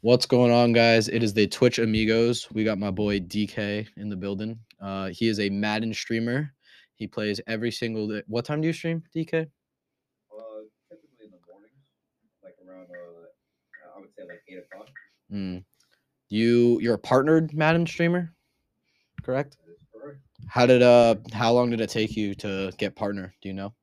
[0.00, 1.08] What's going on, guys?
[1.08, 2.46] It is the Twitch Amigos.
[2.52, 4.56] We got my boy DK in the building.
[4.80, 6.54] Uh, he is a Madden streamer.
[6.94, 8.22] He plays every single day.
[8.28, 9.34] What time do you stream, DK?
[9.34, 9.46] Uh,
[10.88, 11.82] typically in the mornings,
[12.44, 14.88] like around uh, I would say like eight o'clock.
[15.32, 15.64] Mm.
[16.28, 18.32] You you're a partnered Madden streamer,
[19.24, 19.56] correct?
[19.66, 20.20] That is correct.
[20.46, 23.34] How did uh how long did it take you to get partner?
[23.42, 23.74] Do you know?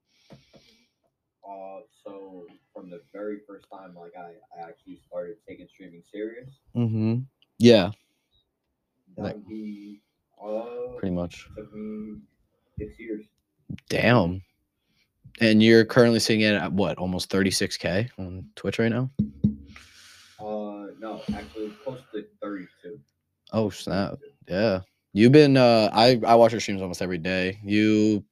[2.85, 6.51] From the very first time, like I, I actually started taking streaming serious.
[6.75, 7.21] Mm-hmm.
[7.57, 7.89] Yeah,
[9.17, 10.01] That Like- would be
[10.39, 11.47] uh, pretty much.
[11.57, 12.17] took me
[12.77, 13.25] six years.
[13.89, 14.43] Damn.
[15.41, 19.09] And you're currently sitting at what, almost 36k on Twitch right now?
[20.39, 22.99] Uh, no, actually close to thirty-two.
[23.51, 24.19] Oh snap!
[24.47, 24.81] Yeah,
[25.13, 25.57] you've been.
[25.57, 27.59] Uh, I I watch your streams almost every day.
[27.63, 28.23] You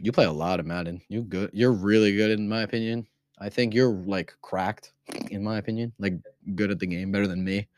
[0.00, 1.02] you play a lot of Madden.
[1.08, 1.50] You good.
[1.52, 3.06] You're really good in my opinion.
[3.40, 4.92] I think you're like cracked
[5.30, 5.92] in my opinion.
[5.98, 6.14] Like
[6.54, 7.68] good at the game, better than me.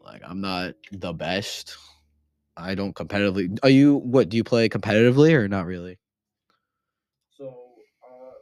[0.00, 1.76] Like I'm not the best.
[2.56, 3.58] I don't competitively.
[3.62, 3.96] Are you?
[3.96, 5.98] What do you play competitively or not really?
[7.36, 8.34] So, uh,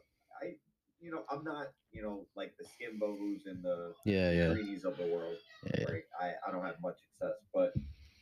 [0.42, 0.54] I,
[1.00, 4.96] you know, I'm not, you know, like the Skimbos and the Yeah, yeah, Greenies of
[4.98, 5.36] the world.
[5.64, 5.84] yeah.
[5.88, 5.96] yeah.
[6.20, 7.72] I, I don't have much success, but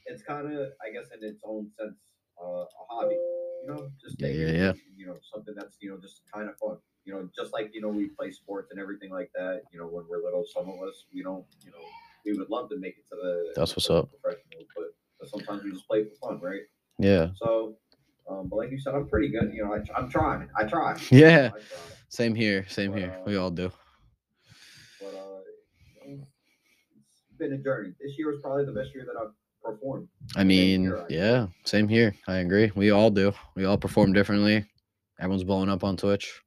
[0.07, 1.97] it's kind of, I guess, in its own sense,
[2.43, 3.15] uh, a hobby.
[3.15, 4.73] You know, just Yeah, take yeah, it, yeah.
[4.97, 6.79] You know, something that's you know just kind of fun.
[7.05, 9.63] You know, just like you know we play sports and everything like that.
[9.73, 11.45] You know, when we're little, some of us we don't.
[11.65, 11.85] You know,
[12.25, 13.53] we would love to make it to the.
[13.57, 14.11] That's what's up.
[14.23, 16.63] Professional, but, but sometimes we just play for fun, right?
[16.99, 17.29] Yeah.
[17.37, 17.77] So,
[18.29, 19.53] um, but like you said, I'm pretty good.
[19.53, 20.49] You know, I, I'm trying.
[20.57, 20.99] I try.
[21.11, 21.47] Yeah.
[21.55, 21.61] I try.
[22.09, 22.67] Same here.
[22.69, 23.17] Same here.
[23.25, 23.71] We all do.
[25.01, 25.41] But uh,
[26.07, 26.27] you know,
[26.99, 27.93] it's been a journey.
[28.01, 30.09] This year was probably the best year that I've performed.
[30.37, 32.15] I mean, here, I yeah, same here.
[32.29, 32.71] I agree.
[32.75, 33.33] We all do.
[33.57, 34.65] We all perform differently.
[35.19, 36.41] Everyone's blowing up on Twitch.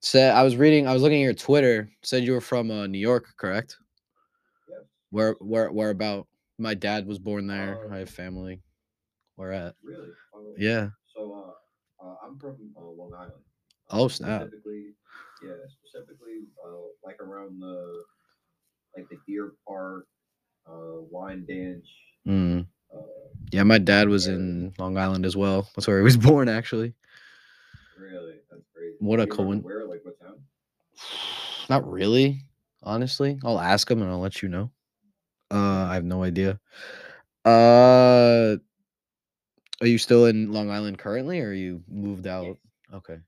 [0.00, 0.86] Said I was reading.
[0.86, 1.90] I was looking at your Twitter.
[2.02, 3.76] Said you were from uh, New York, correct?
[4.68, 4.80] Yes.
[5.10, 6.26] Where, where, where about?
[6.58, 7.78] My dad was born there.
[7.90, 8.62] I Uh, have family.
[9.36, 9.74] Where at?
[9.82, 10.08] Really?
[10.34, 10.88] Oh, Yeah.
[11.14, 11.32] So
[12.02, 13.32] uh, uh, I'm from uh, Long Island.
[13.90, 14.40] Oh, Uh, snap.
[14.42, 14.84] Specifically,
[15.44, 15.52] yeah,
[15.84, 18.02] specifically uh, like around the
[18.96, 20.06] like the Deer Park,
[20.66, 21.84] uh, Wyandanch.
[22.26, 22.66] Mm.
[22.94, 22.98] Uh,
[23.52, 25.68] Yeah, my dad was in Long Island as well.
[25.76, 26.94] That's where he was born, actually.
[27.98, 28.96] really, that's crazy.
[28.98, 30.40] What a Do you remember coin- Where, like, what town?
[31.68, 32.42] Not really,
[32.82, 33.38] honestly.
[33.44, 34.70] I'll ask him and I'll let you know.
[35.50, 36.58] Uh, I have no idea.
[37.44, 38.56] Uh,
[39.80, 42.44] are you still in Long Island currently, or you moved out?
[42.46, 42.56] Yes.
[42.94, 43.18] Okay.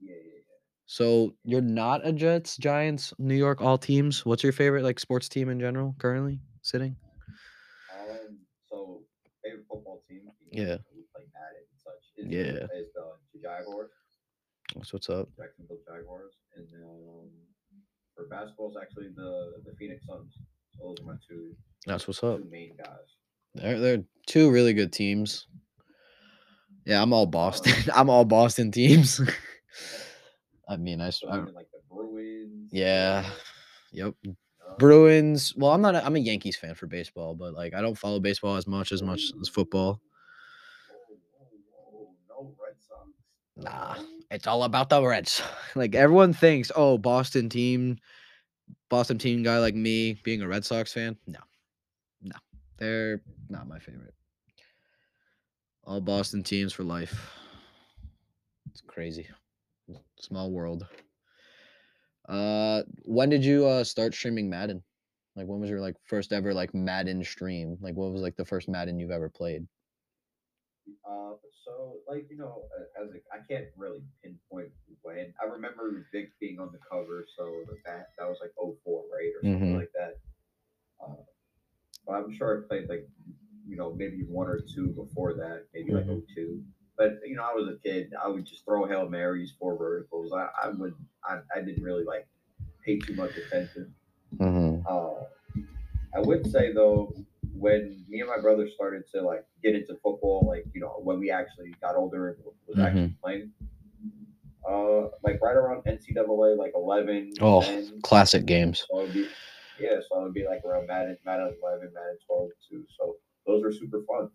[0.00, 0.40] Yeah, yeah, yeah.
[0.86, 4.24] So you're not a Jets, Giants, New York, all teams.
[4.24, 6.96] What's your favorite like sports team in general currently sitting?
[7.98, 8.38] Um,
[8.68, 9.02] so
[9.44, 10.22] favorite football team.
[10.50, 10.76] Yeah.
[10.94, 12.02] We play Madden and such.
[12.16, 12.66] Is, Yeah.
[12.78, 13.90] Is the Jaguars,
[14.74, 15.28] That's what's up.
[15.36, 17.30] Jacksonville Jaguars, and then um,
[18.14, 20.34] for basketball, it's actually the the Phoenix Suns.
[20.76, 21.54] So those are my two
[21.86, 22.40] That's what's up.
[22.50, 23.08] main guys.
[23.54, 25.46] They're they're two really good teams.
[26.84, 27.72] Yeah, I'm all Boston.
[27.94, 29.20] I'm all Boston teams.
[30.68, 32.70] I mean, I, So I- like the Bruins.
[32.72, 33.24] yeah,
[33.92, 34.14] yep.
[34.78, 35.54] Bruins.
[35.56, 35.94] Well, I'm not.
[35.94, 38.92] A, I'm a Yankees fan for baseball, but like I don't follow baseball as much
[38.92, 40.00] as much as football.
[43.56, 43.96] Nah,
[44.30, 45.42] it's all about the Reds.
[45.74, 47.98] Like everyone thinks, oh, Boston team,
[48.88, 51.16] Boston team guy like me being a Red Sox fan.
[51.26, 51.38] No,
[52.22, 52.34] no,
[52.78, 54.14] they're not my favorite.
[55.84, 57.32] All Boston teams for life.
[58.70, 59.28] It's crazy.
[60.18, 60.86] Small world.
[62.28, 64.82] Uh, when did you uh start streaming Madden?
[65.36, 67.78] Like, when was your like first ever like Madden stream?
[67.80, 69.66] Like, what was like the first Madden you've ever played?
[71.08, 71.34] Uh,
[71.64, 72.64] so like you know,
[73.00, 74.68] as a, I can't really pinpoint
[75.02, 75.32] when.
[75.42, 79.44] I remember Vick being on the cover, so that that was like 04, right, or
[79.44, 79.74] something Mhm.
[79.74, 80.18] like that.
[81.00, 81.16] Uh,
[82.06, 83.08] but I'm sure I played like
[83.66, 86.22] you know maybe one or two before that, maybe like Mhm.
[86.34, 86.64] 02.
[87.38, 88.12] Know, I was a kid.
[88.22, 90.32] I would just throw hail marys, four verticals.
[90.32, 90.94] I, I would.
[91.24, 92.26] I, I didn't really like
[92.84, 93.94] pay too much attention.
[94.36, 94.86] Mm-hmm.
[94.86, 95.24] Uh,
[96.14, 97.14] I would say though,
[97.54, 101.20] when me and my brother started to like get into football, like you know, when
[101.20, 103.52] we actually got older and was actually playing,
[104.68, 107.32] uh, like right around NCAA, like eleven.
[107.40, 108.84] Oh, 10, Classic games.
[108.90, 109.28] so be,
[109.78, 112.84] yeah, so it would be like around Madden, Madden eleven, Madden twelve too.
[112.98, 114.30] So those were super fun.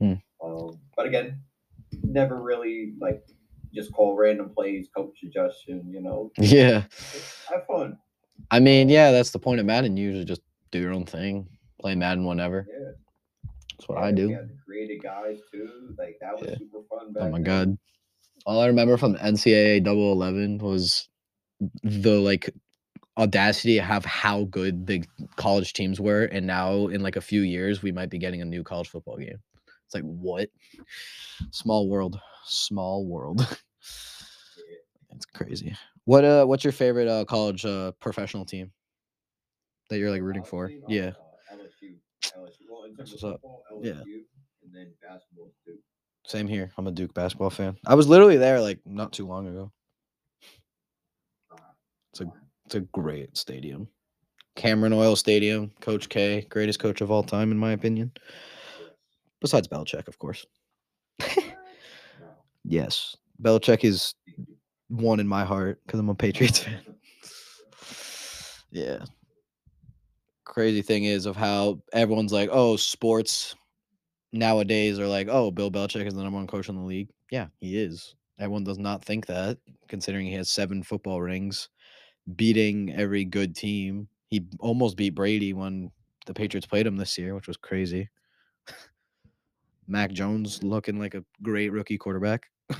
[0.00, 0.46] Hmm.
[0.46, 1.40] Um, but again,
[2.02, 3.22] never really like
[3.74, 5.84] just call random plays, coach suggestion.
[5.90, 6.84] You know, Yeah.
[7.52, 7.98] have fun.
[8.50, 9.96] I mean, yeah, that's the point of Madden.
[9.96, 11.48] You usually just do your own thing,
[11.80, 12.66] play Madden whenever.
[12.68, 12.90] Yeah.
[13.78, 14.28] That's what Yeah, I do.
[14.28, 15.94] the creative guys too.
[15.98, 16.58] Like that was Yeah.
[16.58, 17.14] super fun.
[17.18, 17.42] Oh my then.
[17.42, 17.78] god.
[18.46, 21.08] All I remember from NCAA double eleven was
[21.82, 22.50] the like
[23.16, 25.04] audacity of how good the
[25.36, 28.44] college teams were, and now in like a few years we might be getting a
[28.44, 29.38] new college football game.
[29.94, 30.48] It's like what?
[31.50, 32.18] Small world.
[32.46, 33.40] Small world.
[35.14, 35.74] it's crazy.
[36.04, 38.70] What uh what's your favorite uh college uh professional team
[39.90, 40.64] that you're like rooting for?
[40.66, 41.08] Honestly, Yeah.
[41.08, 41.94] uh, LSU.
[42.36, 42.66] LSU.
[42.70, 43.40] Well, That's of what's up.
[43.40, 44.02] football, Yeah.
[44.64, 45.76] And then basketball too.
[46.26, 46.72] Same here.
[46.78, 47.76] I'm a Duke basketball fan.
[47.86, 49.70] I was literally there like not too long ago.
[52.12, 52.26] It's a
[52.66, 53.88] it's a great stadium.
[54.56, 58.12] Cameron Oil Stadium, Coach K, greatest coach of all time in my opinion.
[59.44, 60.46] Besides Belichick, of course.
[62.64, 63.14] Yes.
[63.42, 64.14] Belichick is
[64.88, 66.80] one in my heart because I'm a Patriots fan.
[68.70, 69.04] Yeah.
[70.44, 73.54] Crazy thing is of how everyone's like, oh, sports
[74.32, 77.10] nowadays are like, oh, Bill Belichick is the number one coach in the league.
[77.30, 78.14] Yeah, he is.
[78.38, 79.58] Everyone does not think that,
[79.88, 81.68] considering he has seven football rings,
[82.34, 84.08] beating every good team.
[84.28, 85.90] He almost beat Brady when
[86.26, 88.08] the Patriots played him this year, which was crazy.
[89.86, 92.46] Mac Jones looking like a great rookie quarterback.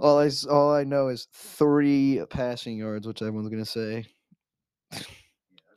[0.00, 4.04] all I all I know is three passing yards, which everyone's gonna say.
[4.92, 5.08] Yeah, that's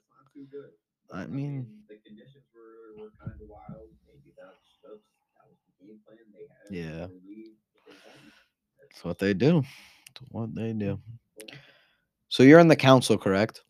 [0.09, 0.69] not too good.
[1.13, 3.89] I mean- the conditions were, were kind of wild.
[4.07, 5.01] Maybe that's that's
[5.35, 6.85] that was the game plan they had.
[6.85, 7.07] Yeah.
[7.07, 7.45] to leave
[7.85, 8.31] the game.
[8.81, 9.61] That's what they do.
[9.61, 10.99] That's what they do.
[12.29, 13.61] So you're in the council, correct?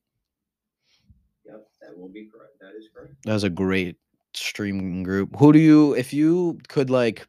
[1.45, 2.59] Yep, that will be correct.
[2.59, 3.13] That is correct.
[3.23, 3.95] That's a great
[4.33, 5.35] streaming group.
[5.37, 7.27] Who do you, if you could like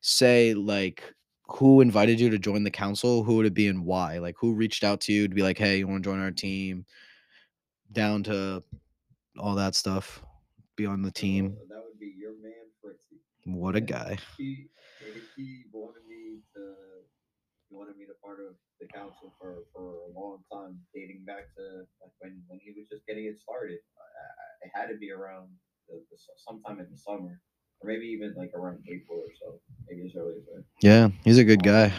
[0.00, 1.02] say like
[1.48, 4.18] who invited you to join the council, who would it be and why?
[4.18, 6.30] Like who reached out to you to be like, hey, you want to join our
[6.30, 6.84] team?
[7.90, 8.62] Down to
[9.38, 10.22] all that stuff.
[10.76, 11.56] Be on the team.
[11.68, 13.20] That would be your man Fritzy.
[13.44, 14.18] What a guy.
[14.36, 14.68] He
[15.36, 16.74] he wanted me to
[17.68, 21.54] he wanted me to part of the council for for a long time, dating back
[21.56, 23.78] to like when when he was just getting it started.
[23.96, 25.48] I, I, it had to be around
[25.88, 27.40] the, the, sometime in the summer,
[27.80, 30.64] or maybe even like around April or so, maybe as early as that.
[30.82, 31.92] Yeah, he's a good guy.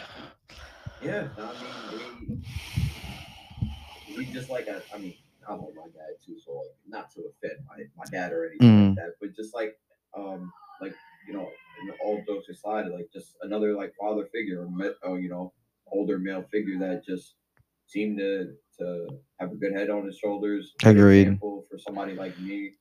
[1.02, 2.44] Yeah, I mean,
[4.06, 5.14] he, he just like a, I mean,
[5.48, 8.68] I love my dad too, so like not to offend my, my dad or anything
[8.68, 8.88] Mm.
[8.88, 9.78] like that, but just like,
[10.16, 10.94] um, like
[11.26, 11.48] you know,
[12.04, 15.52] all jokes aside, like just another like father figure, or oh, you know,
[15.90, 17.34] older male figure that just
[17.86, 19.06] seemed to to
[19.38, 20.74] have a good head on his shoulders.
[20.84, 21.38] Agreed.
[21.40, 22.72] For somebody like me,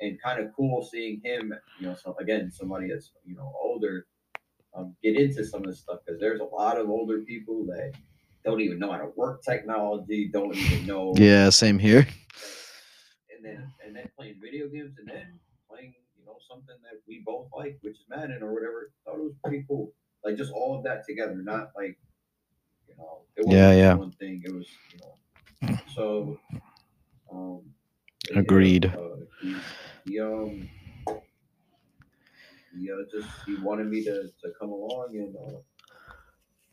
[0.00, 4.06] and kind of cool seeing him, you know, so again, somebody that's you know older
[4.76, 7.92] um, get into some of this stuff because there's a lot of older people that
[8.44, 11.14] don't even know how to work technology, don't even know.
[11.18, 12.06] Yeah, same here.
[13.34, 15.38] And then and then playing video games and then
[15.70, 18.90] playing, you know, something that we both like, which is Madden or whatever.
[19.04, 19.92] Thought it was pretty cool.
[20.24, 21.98] Like just all of that together, not like,
[22.88, 23.94] you know, it wasn't Yeah, yeah.
[23.94, 24.42] one thing.
[24.44, 26.38] It was, you know, so.
[27.32, 27.73] Um,
[28.34, 28.86] Agreed.
[28.86, 29.56] uh, he,
[30.04, 30.68] he um.
[32.76, 35.60] He uh, just he wanted me to, to come along and uh,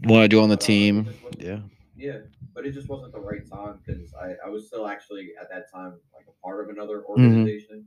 [0.04, 1.08] Want to do on the team?
[1.38, 1.60] Yeah.
[1.96, 2.18] yeah,
[2.56, 5.72] but it just wasn't the right time because I, I was still actually at that
[5.72, 7.12] time like a part of another Mm-hmm.
[7.12, 7.86] organization,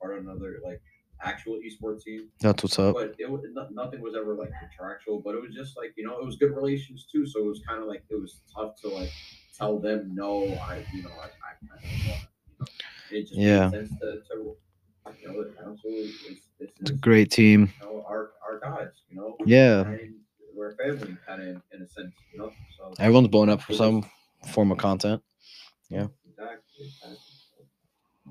[0.00, 0.82] part of another like
[1.22, 2.28] actual esports team.
[2.40, 2.94] That's what's up.
[2.96, 6.18] But it was nothing was ever like contractual, but it was just like you know
[6.18, 7.24] it was good relations too.
[7.24, 9.10] So it was kind of like it was tough to like
[9.56, 10.42] tell them no.
[10.54, 12.16] I you know I, I, you know
[13.14, 13.70] it just Yeah.
[13.70, 14.56] to, to
[15.20, 17.72] you know the council is, is It's a great team.
[17.80, 19.82] you know our our guys you know Yeah.
[19.82, 20.14] and
[20.54, 24.04] we're family kind of in, a sense you know so Everyone's blown up for some
[24.52, 25.22] form of content.
[25.90, 26.06] Yeah.
[26.28, 26.86] Exactly.
[26.86, 27.18] exactly.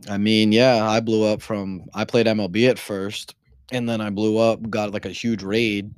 [0.10, 3.36] I mean, yeah, I blew up from I played MLB at first,
[3.72, 5.92] and then I blew up, got like a huge raid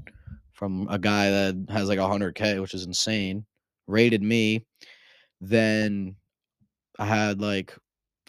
[0.51, 3.45] from a guy that has like 100k, which is insane.
[3.87, 4.65] Raided me.
[5.41, 6.15] Then
[6.99, 7.75] I had like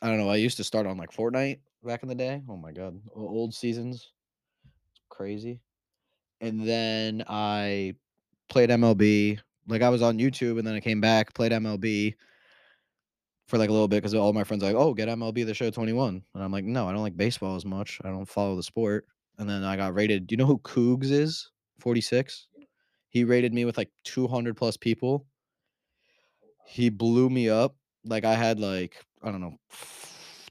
[0.02, 2.42] I don't know, I used to start on like Fortnite back in the day.
[2.48, 4.12] Oh my god, old seasons.
[5.08, 5.60] Crazy.
[6.40, 7.94] And then I
[8.48, 9.38] played MLB.
[9.68, 12.14] Like I was on YouTube and then I came back, played MLB
[13.46, 15.54] for like a little bit because all my friends are like, oh, get MLB the
[15.54, 16.22] show 21.
[16.34, 17.98] And I'm like, no, I don't like baseball as much.
[18.04, 19.06] I don't follow the sport.
[19.38, 20.26] And then I got rated.
[20.26, 21.50] Do you know who Cougs is?
[21.80, 22.48] 46.
[23.08, 25.26] He rated me with like 200 plus people.
[26.66, 27.76] He blew me up.
[28.04, 28.96] Like I had like,
[29.26, 29.56] I don't know,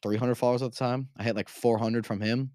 [0.03, 1.09] 300 followers at the time.
[1.17, 2.51] I had like 400 from him.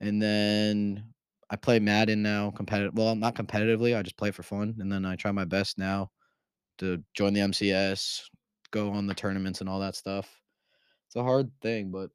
[0.00, 1.04] And then
[1.50, 2.94] I play Madden now competitive.
[2.94, 3.96] Well, not competitively.
[3.96, 4.76] I just play for fun.
[4.80, 6.10] And then I try my best now
[6.78, 8.22] to join the MCS,
[8.70, 10.28] go on the tournaments and all that stuff.
[11.06, 12.10] It's a hard thing, but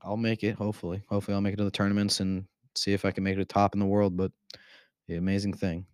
[0.00, 0.54] I'll make it.
[0.54, 3.38] Hopefully, hopefully I'll make it to the tournaments and see if I can make it
[3.38, 4.16] to top in the world.
[4.16, 4.32] But
[5.08, 5.84] the amazing thing,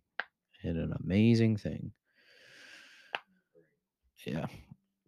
[0.60, 1.92] hit an amazing thing.
[4.26, 4.46] Yeah,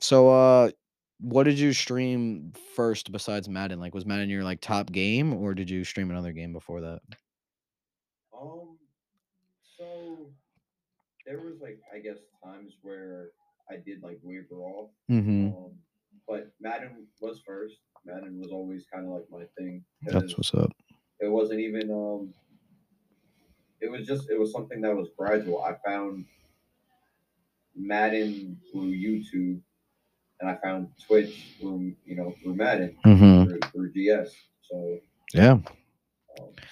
[0.00, 0.70] So, uh,
[1.20, 3.80] what did you stream first besides Madden?
[3.80, 7.00] Like, was Madden your like top game, or did you stream another game before that?
[8.38, 8.78] Um,
[9.78, 10.30] so
[11.26, 13.30] there was like I guess times where
[13.70, 14.90] I did like waver off.
[15.10, 15.48] Mm-hmm.
[15.48, 15.72] Um,
[16.26, 17.76] but Madden was first.
[18.04, 19.84] Madden was always kind of like my thing.
[20.02, 20.72] That's what's up.
[21.20, 22.32] it wasn't even um
[23.80, 25.62] it was just it was something that was gradual.
[25.62, 26.24] I found
[27.76, 29.60] Madden through YouTube
[30.40, 33.44] and I found Twitch through you know through Madden Mm-hmm.
[33.50, 34.32] through, through GS.
[34.62, 34.98] So
[35.34, 35.52] Yeah.
[35.52, 35.62] um,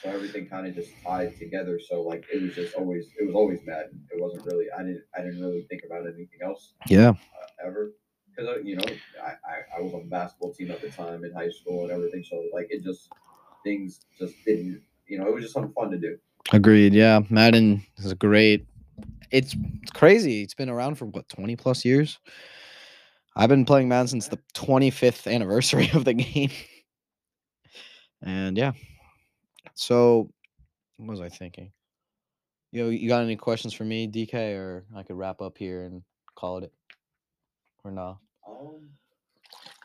[0.02, 1.78] so everything kind of just tied together.
[1.80, 4.04] So like it was just always it was always Madden.
[4.12, 7.10] It wasn't really I didn't I didn't really think about anything else Yeah.
[7.10, 7.92] uh, ever
[8.30, 8.84] because uh, you know
[9.22, 11.90] I, I I was on the basketball team at the time in high school and
[11.92, 12.24] everything.
[12.28, 13.10] So like it just
[13.64, 16.18] things just didn't you know it was just something fun to do.
[16.52, 16.94] Agreed.
[16.94, 17.20] Yeah.
[17.28, 18.64] Madden is great.
[19.30, 20.42] It's, it's crazy.
[20.42, 22.18] It's been around for what twenty plus years.
[23.38, 26.50] I've been playing Madden since the 25th anniversary of the game.
[28.20, 28.72] And yeah.
[29.74, 30.30] So,
[30.96, 31.70] what was I thinking?
[32.72, 36.02] Yo, you got any questions for me, DK, or I could wrap up here and
[36.34, 36.72] call it,
[37.84, 38.18] or no?
[38.46, 38.88] Um,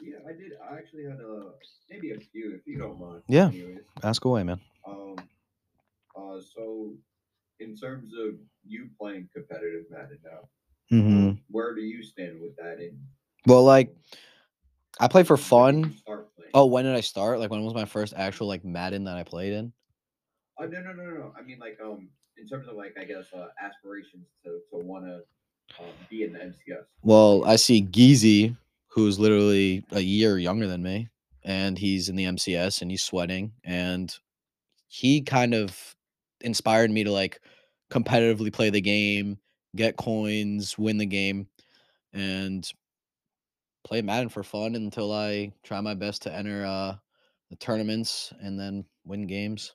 [0.02, 0.54] yeah, I did.
[0.70, 1.52] I actually had a
[1.90, 3.22] maybe a few, if you don't mind.
[3.28, 3.48] Yeah.
[3.50, 4.60] Anyways, Ask away, man.
[4.88, 5.16] um,
[6.18, 6.94] uh, so
[7.60, 8.34] in terms of
[8.66, 10.50] you playing competitive Madden now,
[10.92, 11.32] Mm-hmm.
[11.50, 12.80] where do you stand with that?
[12.80, 13.00] In
[13.46, 13.96] Well, like,
[15.00, 15.84] I play for fun.
[15.84, 16.52] you start playing?
[16.54, 17.40] Oh, when did I start?
[17.40, 19.74] Like, when was my first actual like Madden that I played in?
[20.60, 21.34] No, no, no, no, no.
[21.38, 25.06] I mean, like, um, in terms of like, I guess, uh, aspirations to to want
[25.06, 25.16] to
[25.80, 26.86] um, be in the MCS.
[27.02, 28.56] Well, I see Geezy,
[28.88, 31.10] who's literally a year younger than me,
[31.44, 34.16] and he's in the MCS and he's sweating, and
[34.88, 35.96] he kind of
[36.42, 37.40] inspired me to like
[37.92, 39.38] competitively play the game,
[39.76, 41.48] get coins, win the game,
[42.14, 42.72] and
[43.84, 46.96] play Madden for fun until I try my best to enter uh,
[47.50, 49.74] the tournaments and then win games.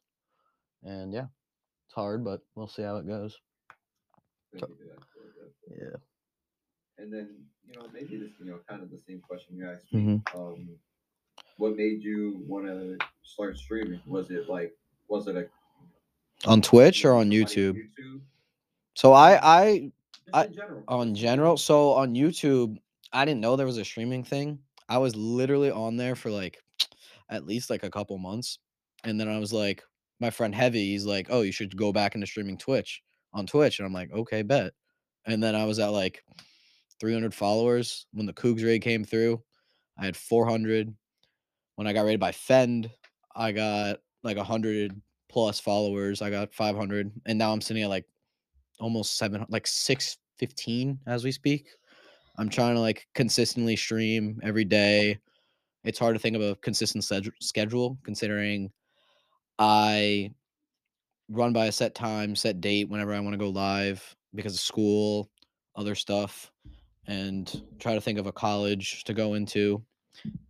[0.83, 1.27] And yeah,
[1.87, 3.37] it's hard, but we'll see how it goes.
[4.53, 5.91] Thank you for that, for that, for that.
[5.93, 5.97] Yeah.
[7.05, 7.29] And then,
[7.67, 10.00] you know, maybe this, you know, kind of the same question you asked me.
[10.00, 10.35] Mhm.
[10.35, 10.69] Um,
[11.59, 14.00] what made you want to start streaming?
[14.07, 14.73] Was it like,
[15.09, 15.49] was it a
[16.49, 17.75] On Twitch or on YouTube?
[17.77, 18.21] YouTube?
[18.95, 19.93] So I I
[20.33, 20.85] I- in general.
[20.88, 22.79] on general so on youtube
[23.12, 24.59] i didn't know there was a streaming thing.
[24.88, 26.59] I was literally on there for like
[27.29, 28.59] at least like a couple months
[29.05, 29.83] and then i was like
[30.19, 33.03] my friend heavy he's like oh you should go back into streaming twitch
[33.35, 34.73] on twitch and i'm like okay bet
[35.27, 36.25] and then i was at like
[36.99, 39.41] 300 followers when the cougs raid came through.
[39.99, 40.93] I had 400
[41.77, 42.91] when i got raided by fend
[43.37, 48.07] i got like 100 plus followers i got 500 and now i'm sitting at like
[48.81, 51.69] almost seven, like six fifteen as we speak.
[52.38, 55.18] I'm trying to like consistently stream every day.
[55.85, 58.71] It's hard to think of a consistent sed- schedule considering
[59.59, 60.33] I
[61.28, 64.61] run by a set time, set date whenever I want to go live because of
[64.61, 65.30] school,
[65.75, 66.52] other stuff,
[67.09, 69.83] and try to think of a college to go into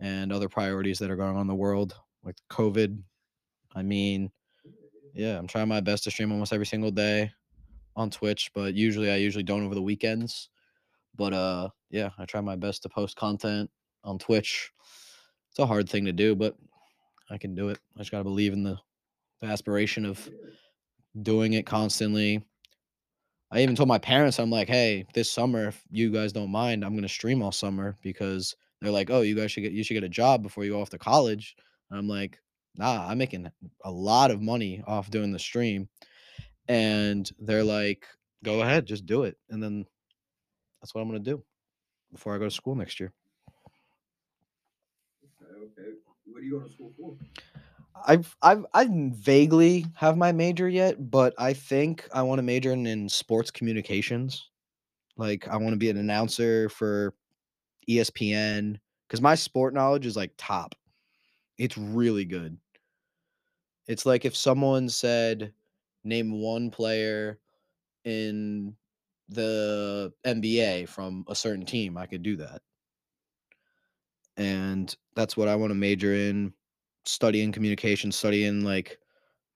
[0.00, 2.99] and other priorities that are going on in the world with COVID.
[3.75, 4.30] I mean,
[5.14, 7.30] yeah, I'm trying my best to stream almost every single day
[7.97, 10.50] on Twitch, but usually I usually don't over the weekends.
[11.17, 13.71] But uh yeah, I try my best to post content
[14.05, 14.71] on Twitch.
[15.50, 16.57] It's a hard thing to do, but
[17.31, 17.79] I can do it.
[17.97, 18.79] I just gotta believe in the,
[19.41, 20.29] the aspiration of
[21.23, 22.43] doing it constantly.
[23.50, 26.85] I even told my parents, I'm like, hey, this summer, if you guys don't mind,
[26.85, 29.95] I'm gonna stream all summer because they're like, oh, you guys should get you should
[29.95, 31.57] get a job before you go off to college.
[31.91, 32.38] And I'm like,
[32.77, 33.50] nah, I'm making
[33.85, 35.88] a lot of money off doing the stream.
[36.69, 38.07] And they're like,
[38.45, 39.37] go ahead, just do it.
[39.50, 39.87] And then
[40.81, 41.45] that's what I'm gonna do
[42.13, 43.13] before I go to school next year.
[45.25, 45.91] Okay, okay.
[46.27, 47.17] What do you go to school for?
[48.07, 52.73] I've I've I vaguely have my major yet, but I think I want to major
[52.73, 54.51] in, in sports communications.
[55.17, 57.15] Like I want to be an announcer for
[57.89, 60.75] ESPN because my sport knowledge is like top.
[61.59, 62.59] It's really good.
[63.87, 65.53] It's like if someone said,
[66.05, 67.39] name one player
[68.05, 68.77] in
[69.29, 72.63] the NBA from a certain team, I could do that.
[74.37, 76.53] And that's what I want to major in
[77.05, 78.99] studying communication, studying like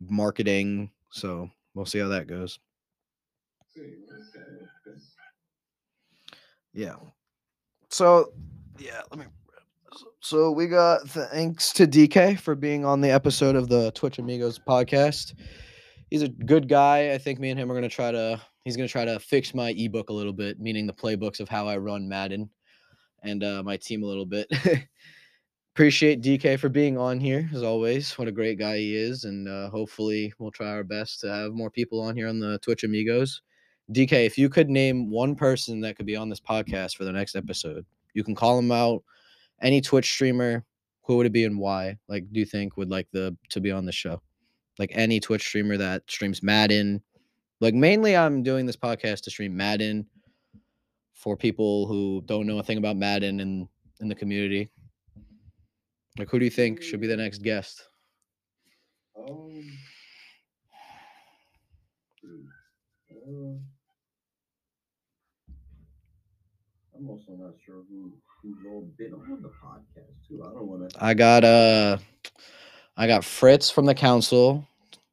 [0.01, 0.91] marketing.
[1.11, 2.59] So we'll see how that goes.
[6.75, 6.97] Yeah.
[7.91, 8.33] So
[8.79, 9.27] yeah, let me.
[10.21, 14.59] So we got thanks to DK for being on the episode of the Twitch Amigos
[14.59, 15.35] podcast.
[16.11, 17.13] He's a good guy.
[17.13, 18.41] I think me and him are gonna try to.
[18.65, 21.67] He's gonna try to fix my ebook a little bit, meaning the playbooks of how
[21.67, 22.49] I run Madden,
[23.23, 24.51] and uh, my team a little bit.
[25.75, 28.13] Appreciate DK for being on here as always.
[28.19, 31.53] What a great guy he is, and uh, hopefully we'll try our best to have
[31.53, 33.41] more people on here on the Twitch Amigos.
[33.91, 37.13] DK, if you could name one person that could be on this podcast for the
[37.13, 39.03] next episode, you can call him out.
[39.61, 40.65] Any Twitch streamer,
[41.03, 41.97] who would it be and why?
[42.09, 44.23] Like, do you think would like the to be on the show?
[44.79, 47.03] Like any Twitch streamer that streams Madden.
[47.63, 50.05] Like mainly, I'm doing this podcast to stream Madden
[51.15, 53.69] for people who don't know a thing about Madden in
[54.01, 54.69] in the community.
[56.19, 57.85] Like, who do you think should be the next guest?
[59.17, 59.63] Um,
[66.97, 70.43] I'm also not sure who who's all been on the podcast too.
[70.43, 71.05] I don't want to.
[71.05, 71.99] I got uh,
[72.97, 74.67] I got Fritz from the council.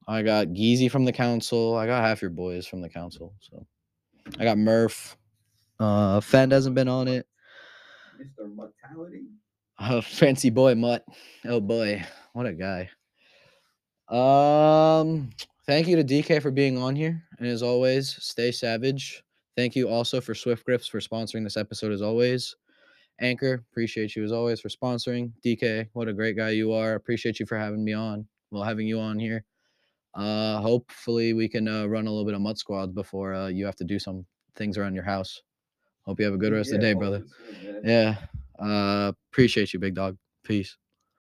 [0.10, 1.76] I got Geezy from the council.
[1.76, 3.36] I got half your boys from the council.
[3.42, 3.64] So
[4.40, 5.16] I got Murph.
[5.80, 7.28] Uh, Fend hasn't been on it.
[8.20, 8.54] Mr.
[8.54, 9.28] Mortality.
[9.80, 11.06] Oh, fancy boy Mutt.
[11.46, 12.90] Oh boy, what a guy.
[14.10, 15.30] Um,
[15.68, 19.24] thank you to DK for being on here, and as always, stay savage.
[19.56, 22.56] Thank you also for Swift Grips for sponsoring this episode as always.
[23.22, 25.32] Anchor, appreciate you as always for sponsoring.
[25.46, 26.96] DK, what a great guy you are.
[26.96, 28.26] Appreciate you for having me on.
[28.50, 29.46] Well, having you on here.
[30.16, 33.66] Uh, hopefully we can uh, run a little bit of MUT Squads before uh, you
[33.66, 34.26] have to do some
[34.56, 35.42] things around your house.
[36.06, 37.24] Hope you have a good rest of the day, brother.
[37.62, 37.82] man.
[37.84, 38.16] Yeah.
[38.66, 40.18] Uh, appreciate you, big dog.
[40.44, 40.78] Peace.